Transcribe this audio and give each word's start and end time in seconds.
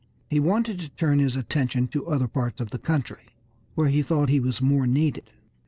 He 0.31 0.39
wanted 0.39 0.79
to 0.79 0.89
turn 0.89 1.19
his 1.19 1.35
attention 1.35 1.87
to 1.89 2.07
other 2.07 2.27
parts 2.27 2.59
of 2.59 2.71
the 2.71 2.79
country, 2.79 3.25
where 3.75 3.89
he 3.89 4.01
thought 4.01 4.29
he 4.29 4.39
was 4.39 4.59
more 4.59 4.87
needed. 4.87 5.29